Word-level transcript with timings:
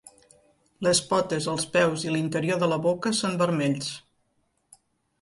Les 0.87 1.01
potes, 1.11 1.49
els 1.53 1.69
peus 1.77 2.07
i 2.09 2.15
l'interior 2.15 2.65
de 2.65 2.73
la 2.75 2.83
boca 2.89 3.15
són 3.23 3.39
vermells. 3.45 3.95